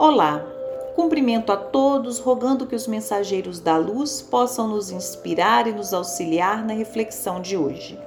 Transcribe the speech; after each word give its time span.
Olá, 0.00 0.46
cumprimento 0.94 1.50
a 1.50 1.56
todos, 1.56 2.20
rogando 2.20 2.68
que 2.68 2.76
os 2.76 2.86
mensageiros 2.86 3.58
da 3.58 3.76
luz 3.76 4.22
possam 4.22 4.68
nos 4.68 4.92
inspirar 4.92 5.66
e 5.66 5.72
nos 5.72 5.92
auxiliar 5.92 6.64
na 6.64 6.72
reflexão 6.72 7.40
de 7.40 7.56
hoje. 7.56 7.98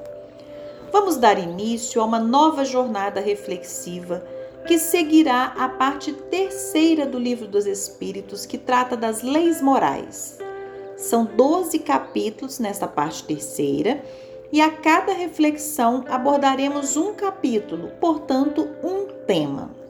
Vamos 0.89 1.17
dar 1.17 1.37
início 1.37 2.01
a 2.01 2.05
uma 2.05 2.17
nova 2.17 2.63
jornada 2.63 3.19
reflexiva 3.19 4.23
que 4.65 4.79
seguirá 4.79 5.53
a 5.57 5.67
parte 5.67 6.13
terceira 6.13 7.05
do 7.05 7.19
Livro 7.19 7.45
dos 7.45 7.65
Espíritos, 7.65 8.45
que 8.45 8.57
trata 8.57 8.95
das 8.95 9.21
leis 9.21 9.61
morais. 9.61 10.39
São 10.95 11.25
12 11.25 11.77
capítulos 11.79 12.57
nesta 12.57 12.87
parte 12.87 13.25
terceira, 13.25 14.01
e 14.49 14.61
a 14.61 14.71
cada 14.71 15.11
reflexão 15.11 16.05
abordaremos 16.07 16.95
um 16.95 17.13
capítulo, 17.13 17.89
portanto, 17.99 18.69
um 18.81 19.07
tema. 19.25 19.80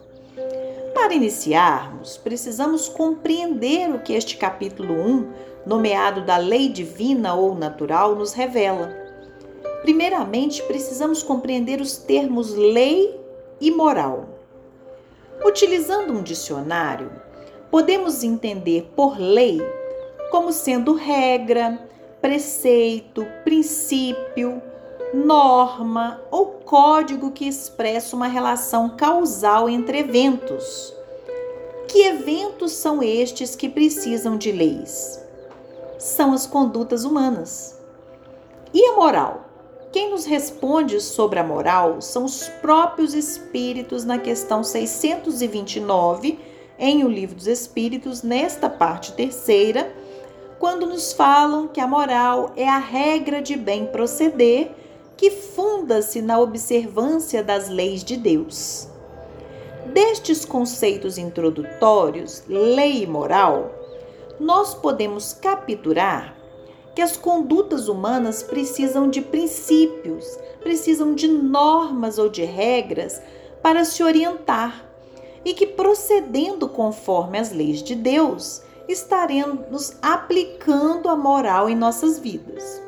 Para 1.01 1.15
iniciarmos, 1.15 2.15
precisamos 2.15 2.87
compreender 2.87 3.89
o 3.89 4.01
que 4.01 4.13
este 4.13 4.37
capítulo 4.37 4.93
1, 4.93 5.33
nomeado 5.65 6.23
da 6.23 6.37
lei 6.37 6.69
divina 6.69 7.33
ou 7.33 7.55
natural, 7.55 8.15
nos 8.15 8.33
revela. 8.33 8.95
Primeiramente, 9.81 10.61
precisamos 10.61 11.23
compreender 11.23 11.81
os 11.81 11.97
termos 11.97 12.53
lei 12.53 13.19
e 13.59 13.71
moral. 13.71 14.29
Utilizando 15.43 16.13
um 16.13 16.21
dicionário, 16.21 17.11
podemos 17.71 18.23
entender 18.23 18.91
por 18.95 19.19
lei 19.19 19.59
como 20.29 20.51
sendo 20.51 20.93
regra, 20.93 21.83
preceito, 22.21 23.25
princípio, 23.43 24.61
norma 25.13 26.21
ou 26.31 26.45
código 26.45 27.31
que 27.31 27.47
expressa 27.47 28.15
uma 28.15 28.27
relação 28.27 28.89
causal 28.89 29.69
entre 29.69 29.99
eventos. 29.99 30.93
Que 31.87 32.03
eventos 32.03 32.71
são 32.71 33.03
estes 33.03 33.55
que 33.55 33.67
precisam 33.67 34.37
de 34.37 34.51
leis? 34.51 35.19
São 35.99 36.33
as 36.33 36.47
condutas 36.47 37.03
humanas. 37.03 37.77
E 38.73 38.85
a 38.85 38.95
moral? 38.95 39.45
Quem 39.91 40.11
nos 40.11 40.23
responde 40.23 41.01
sobre 41.01 41.37
a 41.37 41.43
moral 41.43 42.01
são 42.01 42.23
os 42.23 42.47
próprios 42.61 43.13
espíritos 43.13 44.05
na 44.05 44.17
questão 44.17 44.63
629 44.63 46.39
em 46.79 47.03
O 47.03 47.09
Livro 47.09 47.35
dos 47.35 47.47
Espíritos, 47.47 48.23
nesta 48.23 48.69
parte 48.69 49.11
terceira, 49.11 49.93
quando 50.57 50.85
nos 50.85 51.11
falam 51.11 51.67
que 51.67 51.81
a 51.81 51.87
moral 51.87 52.53
é 52.55 52.67
a 52.67 52.77
regra 52.77 53.41
de 53.41 53.57
bem 53.57 53.85
proceder 53.85 54.71
que 55.21 55.29
funda-se 55.29 56.19
na 56.19 56.39
observância 56.39 57.43
das 57.43 57.69
leis 57.69 58.03
de 58.03 58.17
Deus. 58.17 58.87
Destes 59.93 60.43
conceitos 60.43 61.15
introdutórios, 61.15 62.41
lei 62.47 63.03
e 63.03 63.05
moral, 63.05 63.71
nós 64.39 64.73
podemos 64.73 65.31
capturar 65.31 66.35
que 66.95 67.03
as 67.03 67.17
condutas 67.17 67.87
humanas 67.87 68.41
precisam 68.41 69.07
de 69.07 69.21
princípios, 69.21 70.25
precisam 70.59 71.13
de 71.13 71.27
normas 71.27 72.17
ou 72.17 72.27
de 72.27 72.43
regras 72.43 73.21
para 73.61 73.85
se 73.85 74.01
orientar 74.01 74.83
e 75.45 75.53
que 75.53 75.67
procedendo 75.67 76.67
conforme 76.67 77.37
as 77.37 77.51
leis 77.51 77.83
de 77.83 77.93
Deus, 77.93 78.63
estaremos 78.87 79.93
aplicando 80.01 81.07
a 81.07 81.15
moral 81.15 81.69
em 81.69 81.75
nossas 81.75 82.17
vidas. 82.17 82.81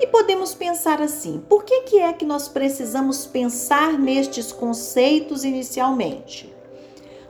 E 0.00 0.06
podemos 0.06 0.54
pensar 0.54 1.00
assim: 1.00 1.42
por 1.48 1.64
que, 1.64 1.82
que 1.82 1.98
é 1.98 2.12
que 2.12 2.24
nós 2.24 2.48
precisamos 2.48 3.26
pensar 3.26 3.98
nestes 3.98 4.52
conceitos 4.52 5.44
inicialmente? 5.44 6.52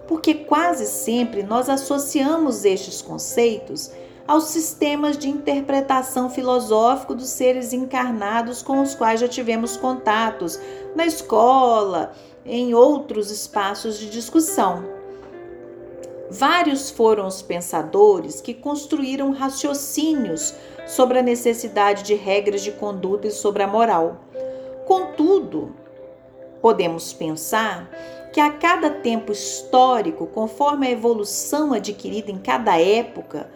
Porque 0.09 0.35
quase 0.35 0.87
sempre 0.87 1.43
nós 1.43 1.69
associamos 1.69 2.65
estes 2.65 3.01
conceitos 3.01 3.91
aos 4.27 4.45
sistemas 4.45 5.19
de 5.19 5.29
interpretação 5.29 6.31
filosófico 6.31 7.15
dos 7.15 7.29
seres 7.29 7.73
encarnados 7.73 8.63
com 8.63 8.81
os 8.81 8.95
quais 8.95 9.21
já 9.21 9.29
tivemos 9.29 9.77
contatos 9.77 10.59
na 10.95 11.07
escola, 11.07 12.13
em 12.45 12.75
outros 12.75 13.31
espaços 13.31 13.99
de 13.99 14.09
discussão. 14.09 14.94
Vários 16.31 16.91
foram 16.91 17.27
os 17.27 17.43
pensadores 17.43 18.41
que 18.41 18.55
construíram 18.55 19.33
raciocínios 19.33 20.55
sobre 20.87 21.19
a 21.19 21.23
necessidade 21.23 22.03
de 22.03 22.15
regras 22.15 22.63
de 22.63 22.73
conduta 22.73 23.27
e 23.27 23.31
sobre 23.31 23.63
a 23.63 23.67
moral. 23.67 24.21
Contudo, 24.87 25.75
podemos 26.61 27.13
pensar 27.13 27.91
que 28.33 28.41
a 28.41 28.51
cada 28.51 28.91
tempo 28.91 29.31
histórico, 29.31 30.27
conforme 30.27 30.87
a 30.87 30.91
evolução 30.91 31.73
adquirida 31.73 32.31
em 32.31 32.39
cada 32.39 32.81
época, 32.81 33.49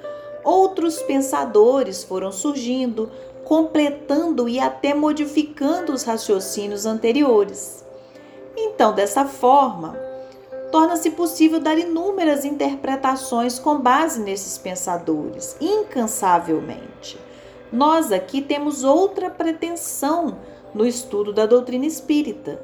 outros 0.45 1.03
pensadores 1.03 2.05
foram 2.05 2.31
surgindo, 2.31 3.11
completando 3.45 4.49
e 4.49 4.61
até 4.61 4.95
modificando 4.95 5.93
os 5.93 6.05
raciocínios 6.05 6.87
anteriores. 6.87 7.85
Então, 8.57 8.93
dessa 8.93 9.25
forma, 9.25 10.08
torna-se 10.71 11.11
possível 11.11 11.61
dar 11.61 11.79
inúmeras 11.79 12.45
interpretações 12.45 13.59
com 13.59 13.79
base 13.79 14.21
nesses 14.21 14.59
pensadores, 14.59 15.57
incansavelmente. 15.61 17.19
Nós 17.73 18.13
aqui 18.13 18.41
temos 18.41 18.85
outra 18.85 19.31
pretensão 19.31 20.39
no 20.75 20.87
estudo 20.87 21.33
da 21.33 21.47
doutrina 21.47 21.87
espírita. 21.87 22.63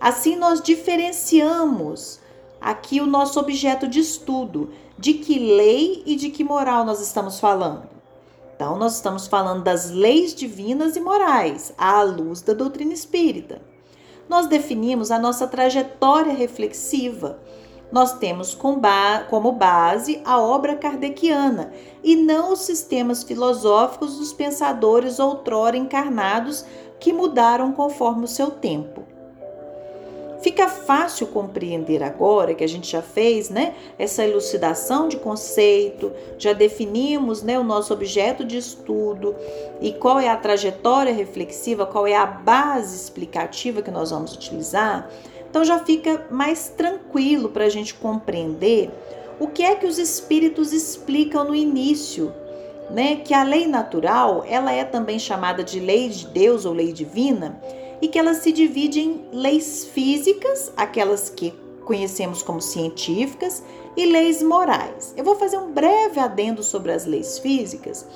Assim, 0.00 0.36
nós 0.36 0.60
diferenciamos 0.60 2.20
aqui 2.60 3.00
o 3.00 3.06
nosso 3.06 3.38
objeto 3.38 3.86
de 3.86 4.00
estudo, 4.00 4.70
de 4.98 5.14
que 5.14 5.38
lei 5.38 6.02
e 6.06 6.16
de 6.16 6.30
que 6.30 6.44
moral 6.44 6.84
nós 6.84 7.00
estamos 7.00 7.38
falando. 7.38 7.88
Então, 8.54 8.78
nós 8.78 8.94
estamos 8.94 9.26
falando 9.26 9.62
das 9.62 9.90
leis 9.90 10.34
divinas 10.34 10.96
e 10.96 11.00
morais, 11.00 11.74
à 11.76 12.02
luz 12.02 12.40
da 12.40 12.54
doutrina 12.54 12.94
espírita 12.94 13.60
nós 14.28 14.46
definimos 14.46 15.10
a 15.10 15.18
nossa 15.18 15.46
trajetória 15.46 16.32
reflexiva. 16.32 17.38
Nós 17.90 18.18
temos 18.18 18.54
como 18.54 19.52
base 19.52 20.20
a 20.24 20.40
obra 20.40 20.74
kardeciana 20.74 21.72
e 22.02 22.16
não 22.16 22.52
os 22.52 22.60
sistemas 22.60 23.22
filosóficos 23.22 24.16
dos 24.18 24.32
pensadores 24.32 25.20
outrora 25.20 25.76
encarnados 25.76 26.64
que 26.98 27.12
mudaram 27.12 27.72
conforme 27.72 28.24
o 28.24 28.28
seu 28.28 28.50
tempo. 28.50 29.15
Fica 30.46 30.68
fácil 30.68 31.26
compreender 31.26 32.04
agora 32.04 32.54
que 32.54 32.62
a 32.62 32.68
gente 32.68 32.88
já 32.88 33.02
fez, 33.02 33.50
né, 33.50 33.74
essa 33.98 34.24
elucidação 34.24 35.08
de 35.08 35.16
conceito, 35.16 36.12
já 36.38 36.52
definimos, 36.52 37.42
né, 37.42 37.58
o 37.58 37.64
nosso 37.64 37.92
objeto 37.92 38.44
de 38.44 38.56
estudo 38.56 39.34
e 39.80 39.90
qual 39.90 40.20
é 40.20 40.28
a 40.28 40.36
trajetória 40.36 41.12
reflexiva, 41.12 41.84
qual 41.84 42.06
é 42.06 42.14
a 42.14 42.24
base 42.24 42.94
explicativa 42.94 43.82
que 43.82 43.90
nós 43.90 44.12
vamos 44.12 44.34
utilizar. 44.34 45.10
Então 45.50 45.64
já 45.64 45.80
fica 45.80 46.28
mais 46.30 46.68
tranquilo 46.68 47.48
para 47.48 47.64
a 47.64 47.68
gente 47.68 47.92
compreender 47.94 48.88
o 49.40 49.48
que 49.48 49.64
é 49.64 49.74
que 49.74 49.84
os 49.84 49.98
espíritos 49.98 50.72
explicam 50.72 51.42
no 51.42 51.56
início, 51.56 52.32
né? 52.88 53.16
Que 53.16 53.34
a 53.34 53.42
lei 53.42 53.66
natural, 53.66 54.44
ela 54.48 54.70
é 54.70 54.84
também 54.84 55.18
chamada 55.18 55.64
de 55.64 55.80
lei 55.80 56.08
de 56.08 56.28
Deus 56.28 56.64
ou 56.64 56.72
lei 56.72 56.92
divina 56.92 57.60
e 58.00 58.08
que 58.08 58.18
ela 58.18 58.34
se 58.34 58.52
divide 58.52 59.00
em 59.00 59.24
leis 59.32 59.84
físicas, 59.84 60.72
aquelas 60.76 61.30
que 61.30 61.52
conhecemos 61.84 62.42
como 62.42 62.60
científicas, 62.60 63.62
e 63.96 64.04
leis 64.04 64.42
morais. 64.42 65.14
Eu 65.16 65.24
vou 65.24 65.36
fazer 65.36 65.56
um 65.56 65.72
breve 65.72 66.20
adendo 66.20 66.62
sobre 66.62 66.92
as 66.92 67.06
leis 67.06 67.38
físicas. 67.38 68.06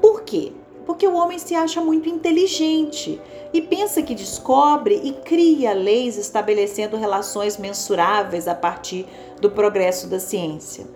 Por 0.00 0.22
quê? 0.22 0.52
Porque 0.84 1.06
o 1.06 1.14
homem 1.14 1.38
se 1.38 1.54
acha 1.54 1.80
muito 1.80 2.08
inteligente 2.08 3.20
e 3.52 3.62
pensa 3.62 4.02
que 4.02 4.14
descobre 4.14 5.00
e 5.02 5.12
cria 5.12 5.72
leis 5.72 6.16
estabelecendo 6.16 6.96
relações 6.96 7.56
mensuráveis 7.56 8.46
a 8.46 8.54
partir 8.54 9.06
do 9.40 9.50
progresso 9.50 10.06
da 10.08 10.20
ciência. 10.20 10.86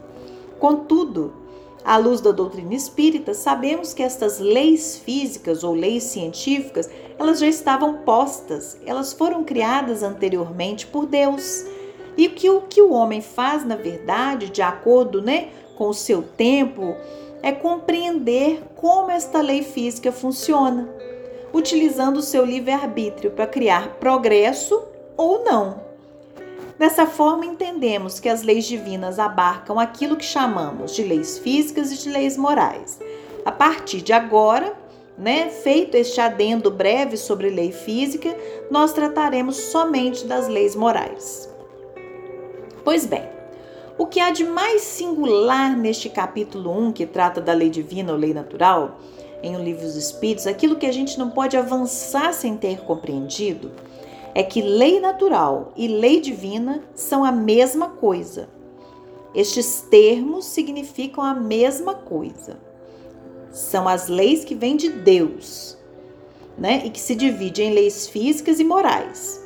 Contudo, 0.59 1.42
à 1.85 1.97
luz 1.97 2.21
da 2.21 2.31
doutrina 2.31 2.75
espírita, 2.75 3.35
sabemos 3.35 3.93
que 3.93 4.03
estas 4.03 4.39
leis 4.39 4.99
físicas 4.99 5.65
ou 5.65 5.75
leis 5.75 6.05
científicas, 6.05 6.89
elas 7.19 7.41
já 7.41 7.47
estavam 7.47 7.99
postas, 7.99 8.79
elas 8.87 9.13
foram 9.13 9.45
criadas 9.45 10.03
anteriormente 10.03 10.87
por 10.87 11.07
Deus. 11.07 11.65
E 12.17 12.29
que 12.29 12.51
o 12.51 12.63
que 12.63 12.81
o 12.83 12.93
homem 12.93 13.21
faz, 13.21 13.65
na 13.65 13.77
verdade, 13.77 14.51
de 14.51 14.63
acordo 14.63 15.23
né, 15.23 15.49
com 15.77 15.89
o 15.89 15.95
seu 15.95 16.23
tempo, 16.23 16.95
é 17.43 17.51
compreender 17.51 18.63
como 18.77 19.11
esta 19.11 19.41
lei 19.41 19.63
física 19.63 20.13
funciona, 20.13 20.89
utilizando 21.53 22.19
o 22.19 22.23
seu 22.23 22.45
livre-arbítrio 22.45 23.31
para 23.31 23.47
criar 23.47 23.95
progresso 23.95 24.83
ou 25.17 25.43
não. 25.45 25.92
Dessa 26.83 27.07
forma, 27.07 27.47
entendemos 27.47 28.19
que 28.19 28.29
as 28.29 28.43
leis 28.43 28.65
divinas 28.65 29.21
abarcam 29.21 29.79
aquilo 29.79 30.17
que 30.17 30.25
chamamos 30.25 30.93
de 30.97 31.05
leis 31.05 31.39
físicas 31.39 31.93
e 31.93 31.97
de 31.97 32.11
leis 32.11 32.37
morais. 32.37 32.99
A 33.45 33.53
partir 33.53 34.01
de 34.01 34.13
agora, 34.13 34.75
né, 35.17 35.49
feito 35.49 35.95
este 35.95 36.21
adendo 36.21 36.73
breve 36.73 37.17
sobre 37.17 37.51
lei 37.51 37.71
física, 37.71 38.37
nós 38.69 38.93
trataremos 38.93 39.59
somente 39.59 40.27
das 40.27 40.49
leis 40.49 40.75
morais. 40.75 41.49
Pois 42.83 43.07
bem, 43.07 43.31
O 43.97 44.05
que 44.05 44.19
há 44.19 44.31
de 44.31 44.43
mais 44.43 44.83
singular 44.83 45.77
neste 45.77 46.09
capítulo 46.09 46.77
1, 46.89 46.93
que 46.93 47.07
trata 47.07 47.41
da 47.41 47.53
lei 47.53 47.71
divina 47.71 48.11
ou 48.11 48.19
lei 48.19 48.35
natural, 48.35 48.99
em 49.41 49.55
O 49.55 49.63
Livro 49.63 49.83
dos 49.83 49.95
Espíritos, 49.95 50.49
aquilo 50.49 50.75
que 50.75 50.87
a 50.87 50.93
gente 50.93 51.17
não 51.17 51.31
pode 51.31 51.57
avançar 51.57 52.35
sem 52.35 52.57
ter 52.57 52.81
compreendido, 52.81 53.71
é 54.35 54.43
que 54.43 54.63
lei 54.63 55.01
natural 55.01 55.73
e 55.77 55.87
lei 55.87 56.21
divina 56.21 56.83
são 56.95 57.25
a 57.25 57.33
mesma 57.33 57.91
coisa. 57.91 58.49
Estes 59.35 59.87
termos 59.91 60.45
significam 60.45 61.23
a 61.25 61.35
mesma 61.35 61.95
coisa. 61.95 62.59
São 63.51 63.87
as 63.89 64.09
leis 64.09 64.45
que 64.45 64.55
vêm 64.55 64.77
de 64.77 64.91
Deus, 64.91 65.77
né? 66.57 66.83
E 66.85 66.91
que 66.91 67.01
se 67.01 67.15
dividem 67.15 67.71
em 67.71 67.75
leis 67.75 68.07
físicas 68.09 68.61
e 68.61 68.65
morais. 68.65 69.43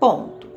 Ponto. 0.00 0.48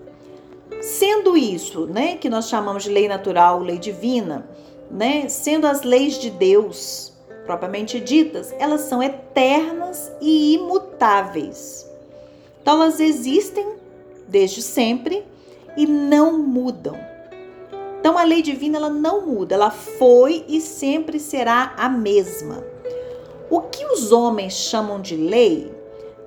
Sendo 0.81 1.37
isso, 1.37 1.85
né, 1.85 2.17
que 2.17 2.29
nós 2.29 2.49
chamamos 2.49 2.83
de 2.83 2.89
lei 2.89 3.07
natural, 3.07 3.59
lei 3.59 3.77
divina, 3.77 4.47
né, 4.89 5.29
sendo 5.29 5.67
as 5.67 5.83
leis 5.83 6.17
de 6.17 6.31
Deus 6.31 7.13
propriamente 7.45 7.99
ditas, 7.99 8.53
elas 8.57 8.81
são 8.81 9.01
eternas 9.01 10.11
e 10.21 10.55
imutáveis. 10.55 11.90
Então 12.61 12.81
elas 12.81 12.99
existem 12.99 13.75
desde 14.27 14.61
sempre 14.61 15.25
e 15.75 15.85
não 15.85 16.37
mudam. 16.37 16.97
Então 17.99 18.17
a 18.17 18.23
lei 18.23 18.41
divina 18.41 18.77
ela 18.77 18.89
não 18.89 19.25
muda, 19.25 19.55
ela 19.55 19.71
foi 19.71 20.45
e 20.47 20.59
sempre 20.61 21.19
será 21.19 21.73
a 21.77 21.89
mesma. 21.89 22.63
O 23.49 23.61
que 23.61 23.85
os 23.85 24.11
homens 24.11 24.53
chamam 24.53 25.01
de 25.01 25.15
lei 25.15 25.71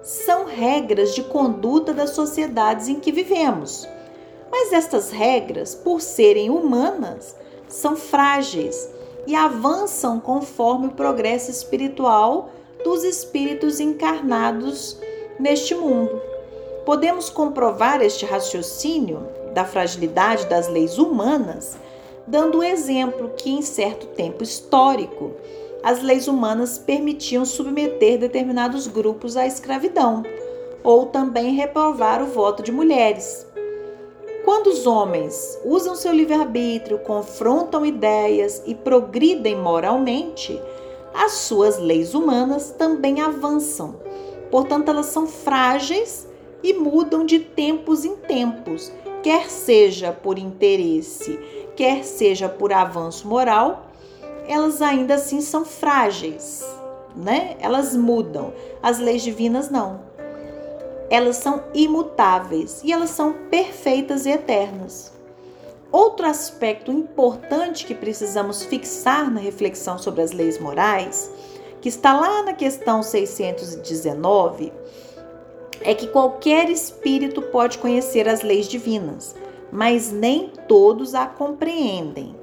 são 0.03 0.45
regras 0.45 1.15
de 1.15 1.23
conduta 1.23 1.95
das 1.95 2.11
sociedades 2.11 2.89
em 2.89 3.01
que 3.01 3.11
vivemos. 3.11 3.89
Mas 4.51 4.73
estas 4.73 5.11
regras, 5.11 5.75
por 5.75 6.01
serem 6.01 6.51
humanas, 6.51 7.35
são 7.67 7.97
frágeis 7.97 8.89
e 9.27 9.35
avançam 9.35 10.21
conforme 10.21 10.89
o 10.89 10.93
progresso 10.93 11.51
espiritual 11.51 12.51
dos 12.85 13.03
espíritos 13.03 13.81
encarnados 13.81 14.99
neste 15.39 15.75
mundo. 15.75 16.21
Podemos 16.85 17.31
comprovar 17.31 18.03
este 18.03 18.25
raciocínio 18.25 19.27
da 19.53 19.65
fragilidade 19.65 20.47
das 20.47 20.69
leis 20.69 20.99
humanas 20.99 21.77
dando 22.27 22.59
o 22.59 22.63
exemplo 22.63 23.33
que, 23.37 23.51
em 23.51 23.63
certo 23.63 24.07
tempo 24.09 24.43
histórico, 24.43 25.33
as 25.83 26.03
leis 26.03 26.27
humanas 26.27 26.79
permitiam 26.79 27.45
submeter 27.45 28.19
determinados 28.19 28.87
grupos 28.87 29.37
à 29.37 29.47
escravidão 29.47 30.23
ou 30.83 31.07
também 31.07 31.55
reprovar 31.55 32.23
o 32.23 32.27
voto 32.27 32.63
de 32.63 32.73
mulheres. 32.73 33.47
Quando 34.45 34.69
os 34.69 34.87
homens 34.87 35.59
usam 35.65 35.95
seu 35.95 36.13
livre-arbítrio, 36.13 36.99
confrontam 36.99 37.85
ideias 37.85 38.63
e 38.67 38.75
progridem 38.75 39.57
moralmente, 39.57 40.61
as 41.15 41.33
suas 41.33 41.79
leis 41.79 42.15
humanas 42.15 42.71
também 42.71 43.21
avançam. 43.21 43.97
Portanto, 44.51 44.91
elas 44.91 45.07
são 45.07 45.27
frágeis 45.27 46.29
e 46.63 46.73
mudam 46.73 47.25
de 47.25 47.39
tempos 47.39 48.05
em 48.05 48.17
tempos, 48.17 48.93
quer 49.23 49.51
seja 49.51 50.13
por 50.13 50.39
interesse, 50.39 51.39
quer 51.77 52.05
seja 52.05 52.49
por 52.49 52.73
avanço 52.73 53.27
moral 53.29 53.91
elas 54.47 54.83
ainda 54.83 55.15
assim 55.15 55.41
são 55.41 55.65
frágeis, 55.65 56.65
né? 57.17 57.57
Elas 57.61 57.97
mudam. 57.97 58.53
As 58.83 58.99
leis 58.99 59.23
divinas 59.23 59.71
não. 59.71 60.03
Elas 61.11 61.37
são 61.37 61.63
imutáveis 61.73 62.81
e 62.83 62.93
elas 62.93 63.11
são 63.11 63.33
perfeitas 63.51 64.27
e 64.27 64.31
eternas. 64.31 65.13
Outro 65.91 66.27
aspecto 66.27 66.91
importante 66.91 67.87
que 67.87 67.95
precisamos 67.95 68.65
fixar 68.65 69.31
na 69.31 69.41
reflexão 69.41 69.97
sobre 69.97 70.23
as 70.23 70.33
leis 70.33 70.59
morais, 70.59 71.31
que 71.85 71.91
está 71.91 72.19
lá 72.19 72.43
na 72.43 72.55
questão 72.55 73.03
619, 73.03 74.73
é 75.83 75.95
que 75.95 76.07
qualquer 76.07 76.71
espírito 76.71 77.43
pode 77.43 77.77
conhecer 77.77 78.27
as 78.27 78.41
leis 78.41 78.67
divinas, 78.67 79.37
mas 79.71 80.11
nem 80.11 80.51
todos 80.67 81.15
a 81.15 81.27
compreendem. 81.27 82.35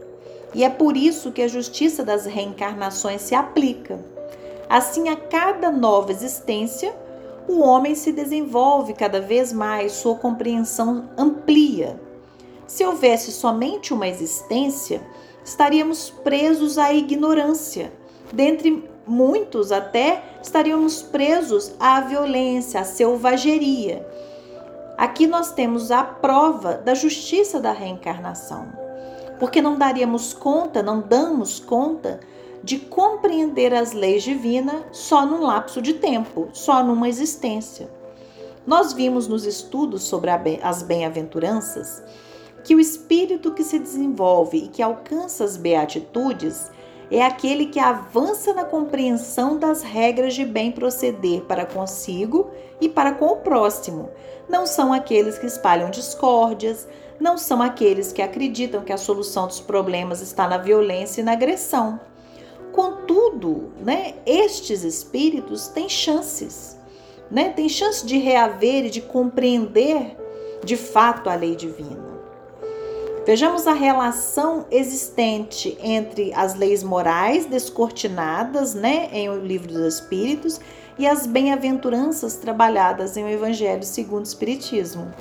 E 0.53 0.63
é 0.63 0.69
por 0.69 0.95
isso 0.95 1.31
que 1.31 1.41
a 1.41 1.47
justiça 1.47 2.05
das 2.05 2.27
reencarnações 2.27 3.21
se 3.21 3.33
aplica. 3.33 3.99
Assim, 4.69 5.09
a 5.09 5.15
cada 5.15 5.71
nova 5.71 6.11
existência, 6.11 6.95
o 7.47 7.61
homem 7.61 7.95
se 7.95 8.11
desenvolve 8.11 8.93
cada 8.93 9.19
vez 9.19 9.51
mais, 9.51 9.93
sua 9.93 10.13
compreensão 10.13 11.09
amplia. 11.17 11.99
Se 12.67 12.85
houvesse 12.85 13.31
somente 13.31 13.91
uma 13.91 14.07
existência, 14.07 15.01
estaríamos 15.43 16.11
presos 16.11 16.77
à 16.77 16.93
ignorância. 16.93 17.91
Dentre 18.31 18.90
muitos, 19.05 19.71
até 19.71 20.23
estaríamos 20.41 21.01
presos 21.01 21.73
à 21.79 22.01
violência, 22.01 22.79
à 22.79 22.83
selvageria. 22.83 24.07
Aqui 24.97 25.27
nós 25.27 25.51
temos 25.51 25.91
a 25.91 26.03
prova 26.03 26.75
da 26.75 26.93
justiça 26.93 27.59
da 27.59 27.71
reencarnação 27.71 28.81
porque 29.41 29.59
não 29.59 29.75
daríamos 29.75 30.35
conta, 30.35 30.83
não 30.83 31.01
damos 31.01 31.59
conta 31.59 32.19
de 32.63 32.77
compreender 32.77 33.73
as 33.73 33.91
leis 33.91 34.21
divinas 34.21 34.83
só 34.91 35.25
num 35.25 35.41
lapso 35.41 35.81
de 35.81 35.95
tempo, 35.95 36.47
só 36.53 36.83
numa 36.83 37.09
existência. 37.09 37.89
Nós 38.67 38.93
vimos 38.93 39.27
nos 39.27 39.43
estudos 39.43 40.03
sobre 40.03 40.29
as 40.61 40.83
bem-aventuranças 40.83 42.03
que 42.63 42.75
o 42.75 42.79
espírito 42.79 43.51
que 43.51 43.63
se 43.63 43.79
desenvolve 43.79 44.59
e 44.59 44.67
que 44.67 44.83
alcança 44.83 45.43
as 45.43 45.57
beatitudes 45.57 46.69
é 47.11 47.21
aquele 47.21 47.65
que 47.65 47.79
avança 47.79 48.53
na 48.53 48.63
compreensão 48.63 49.57
das 49.57 49.83
regras 49.83 50.33
de 50.33 50.45
bem 50.45 50.71
proceder 50.71 51.41
para 51.41 51.65
consigo 51.65 52.49
e 52.79 52.87
para 52.87 53.11
com 53.11 53.25
o 53.25 53.37
próximo. 53.37 54.09
Não 54.47 54.65
são 54.65 54.93
aqueles 54.93 55.37
que 55.37 55.45
espalham 55.45 55.89
discórdias, 55.89 56.87
não 57.19 57.37
são 57.37 57.61
aqueles 57.61 58.13
que 58.13 58.21
acreditam 58.21 58.81
que 58.81 58.93
a 58.93 58.97
solução 58.97 59.45
dos 59.45 59.59
problemas 59.59 60.21
está 60.21 60.47
na 60.47 60.57
violência 60.57 61.19
e 61.19 61.23
na 61.23 61.33
agressão. 61.33 61.99
Contudo, 62.71 63.73
né, 63.83 64.15
estes 64.25 64.83
espíritos 64.83 65.67
têm 65.67 65.89
chances, 65.89 66.79
né, 67.29 67.49
têm 67.49 67.67
chance 67.67 68.05
de 68.05 68.17
reaver 68.17 68.85
e 68.85 68.89
de 68.89 69.01
compreender 69.01 70.17
de 70.63 70.77
fato 70.77 71.29
a 71.29 71.35
lei 71.35 71.57
divina. 71.57 72.10
Vejamos 73.23 73.67
a 73.67 73.73
relação 73.73 74.65
existente 74.71 75.77
entre 75.79 76.33
as 76.33 76.55
leis 76.55 76.81
morais 76.81 77.45
descortinadas 77.45 78.73
né, 78.73 79.09
em 79.11 79.29
O 79.29 79.37
Livro 79.37 79.71
dos 79.71 79.95
Espíritos 79.95 80.59
e 80.97 81.05
as 81.05 81.27
bem-aventuranças 81.27 82.37
trabalhadas 82.37 83.15
em 83.15 83.23
O 83.23 83.29
Evangelho 83.29 83.83
segundo 83.83 84.21
o 84.21 84.27
Espiritismo. 84.27 85.13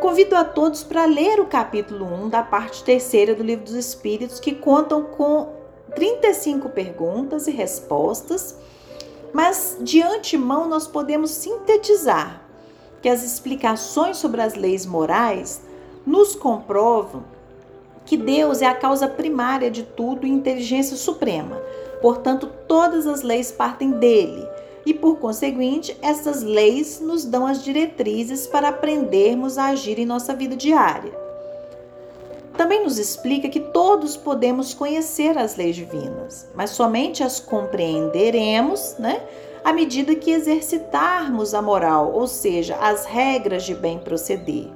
Convido 0.00 0.36
a 0.36 0.44
todos 0.44 0.84
para 0.84 1.04
ler 1.04 1.40
o 1.40 1.46
capítulo 1.46 2.04
1 2.04 2.28
da 2.28 2.44
parte 2.44 2.84
terceira 2.84 3.34
do 3.34 3.42
Livro 3.42 3.64
dos 3.64 3.74
Espíritos, 3.74 4.38
que 4.38 4.54
contam 4.54 5.02
com 5.02 5.52
35 5.96 6.68
perguntas 6.68 7.48
e 7.48 7.50
respostas, 7.50 8.56
mas 9.32 9.78
de 9.80 10.00
antemão 10.00 10.68
nós 10.68 10.86
podemos 10.86 11.32
sintetizar 11.32 12.40
que 13.02 13.08
as 13.08 13.24
explicações 13.24 14.16
sobre 14.16 14.40
as 14.40 14.54
leis 14.54 14.86
morais 14.86 15.73
nos 16.06 16.34
comprovam 16.34 17.24
que 18.04 18.16
Deus 18.16 18.60
é 18.60 18.66
a 18.66 18.74
causa 18.74 19.08
primária 19.08 19.70
de 19.70 19.82
tudo 19.82 20.26
e 20.26 20.30
inteligência 20.30 20.96
suprema. 20.96 21.56
Portanto, 22.02 22.50
todas 22.68 23.06
as 23.06 23.22
leis 23.22 23.50
partem 23.50 23.92
dele 23.92 24.46
e, 24.84 24.92
por 24.92 25.16
conseguinte, 25.16 25.96
essas 26.02 26.42
leis 26.42 27.00
nos 27.00 27.24
dão 27.24 27.46
as 27.46 27.62
diretrizes 27.64 28.46
para 28.46 28.68
aprendermos 28.68 29.56
a 29.56 29.66
agir 29.66 29.98
em 29.98 30.04
nossa 30.04 30.34
vida 30.34 30.54
diária. 30.54 31.12
Também 32.56 32.84
nos 32.84 32.98
explica 32.98 33.48
que 33.48 33.58
todos 33.58 34.16
podemos 34.16 34.74
conhecer 34.74 35.36
as 35.36 35.56
leis 35.56 35.74
divinas, 35.74 36.46
mas 36.54 36.70
somente 36.70 37.22
as 37.22 37.40
compreenderemos, 37.40 38.96
né, 38.98 39.22
à 39.64 39.72
medida 39.72 40.14
que 40.14 40.30
exercitarmos 40.30 41.54
a 41.54 41.62
moral, 41.62 42.12
ou 42.12 42.26
seja, 42.26 42.76
as 42.76 43.06
regras 43.06 43.64
de 43.64 43.74
bem 43.74 43.98
proceder. 43.98 44.68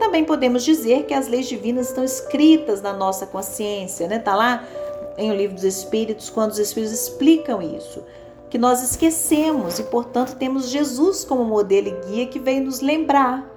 Também 0.00 0.24
podemos 0.24 0.64
dizer 0.64 1.04
que 1.04 1.12
as 1.12 1.28
leis 1.28 1.46
divinas 1.46 1.88
estão 1.88 2.02
escritas 2.02 2.80
na 2.80 2.94
nossa 2.94 3.26
consciência, 3.26 4.08
né? 4.08 4.18
Tá 4.18 4.34
lá 4.34 4.64
em 5.18 5.30
O 5.30 5.34
Livro 5.34 5.54
dos 5.54 5.64
Espíritos, 5.64 6.30
quando 6.30 6.52
os 6.52 6.58
Espíritos 6.58 6.98
explicam 6.98 7.60
isso 7.60 8.02
que 8.48 8.56
nós 8.58 8.82
esquecemos 8.82 9.78
e, 9.78 9.84
portanto, 9.84 10.36
temos 10.36 10.70
Jesus 10.70 11.24
como 11.24 11.44
modelo 11.44 11.88
e 11.88 12.06
guia 12.06 12.26
que 12.26 12.40
vem 12.40 12.60
nos 12.60 12.80
lembrar. 12.80 13.48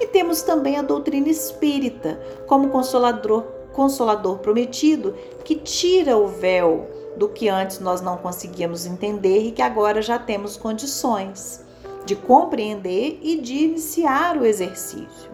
E 0.00 0.06
temos 0.06 0.42
também 0.42 0.78
a 0.78 0.82
doutrina 0.82 1.28
espírita 1.28 2.18
como 2.46 2.70
consolador, 2.70 3.44
consolador 3.72 4.38
prometido 4.38 5.14
que 5.44 5.54
tira 5.54 6.16
o 6.16 6.26
véu 6.26 6.88
do 7.16 7.28
que 7.28 7.48
antes 7.48 7.78
nós 7.78 8.00
não 8.00 8.16
conseguíamos 8.16 8.86
entender 8.86 9.42
e 9.42 9.52
que 9.52 9.62
agora 9.62 10.00
já 10.00 10.18
temos 10.18 10.56
condições 10.56 11.64
de 12.04 12.16
compreender 12.16 13.20
e 13.22 13.36
de 13.36 13.54
iniciar 13.64 14.36
o 14.38 14.44
exercício. 14.44 15.30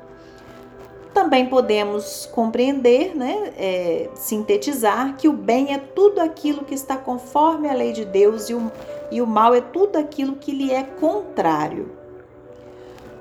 Também 1.19 1.47
podemos 1.47 2.27
compreender, 2.27 3.13
né, 3.13 3.53
é, 3.59 4.09
sintetizar, 4.15 5.17
que 5.17 5.29
o 5.29 5.33
bem 5.33 5.75
é 5.75 5.79
tudo 5.79 6.21
aquilo 6.21 6.65
que 6.65 6.75
está 6.75 6.97
conforme 6.97 7.69
a 7.69 7.75
lei 7.75 7.91
de 7.91 8.05
Deus 8.05 8.49
e 8.49 8.55
o, 8.55 8.71
e 9.11 9.21
o 9.21 9.27
mal 9.27 9.53
é 9.53 9.61
tudo 9.61 9.99
aquilo 9.99 10.37
que 10.37 10.53
lhe 10.53 10.71
é 10.71 10.85
contrário. 10.85 11.91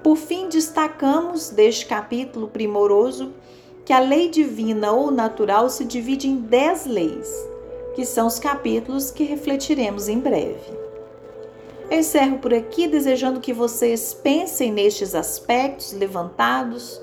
Por 0.03 0.15
fim, 0.15 0.47
destacamos 0.47 1.49
deste 1.49 1.87
capítulo 1.87 2.47
primoroso 2.47 3.33
que 3.83 3.91
a 3.91 3.99
lei 3.99 4.29
divina 4.29 4.91
ou 4.91 5.09
natural 5.09 5.67
se 5.67 5.83
divide 5.83 6.27
em 6.27 6.35
dez 6.35 6.85
leis, 6.85 7.27
que 7.95 8.05
são 8.05 8.27
os 8.27 8.37
capítulos 8.37 9.09
que 9.09 9.23
refletiremos 9.23 10.07
em 10.07 10.19
breve. 10.19 10.77
Eu 11.89 11.97
encerro 11.97 12.37
por 12.37 12.53
aqui 12.53 12.87
desejando 12.87 13.39
que 13.39 13.53
vocês 13.53 14.13
pensem 14.13 14.71
nestes 14.71 15.15
aspectos 15.15 15.93
levantados, 15.93 17.01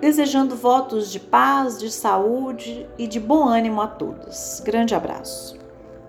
desejando 0.00 0.56
votos 0.56 1.10
de 1.10 1.18
paz, 1.18 1.78
de 1.78 1.90
saúde 1.90 2.86
e 2.98 3.06
de 3.06 3.18
bom 3.18 3.48
ânimo 3.48 3.80
a 3.80 3.86
todos. 3.86 4.60
Grande 4.64 4.94
abraço. 4.94 5.63